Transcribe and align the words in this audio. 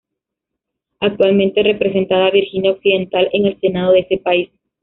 Actualmente 0.99 1.61
representada 1.61 2.25
a 2.25 2.31
Virginia 2.31 2.71
Occidental 2.71 3.29
en 3.33 3.45
el 3.45 3.59
Senado 3.59 3.91
de 3.93 3.99
ese 3.99 4.17
país. 4.17 4.49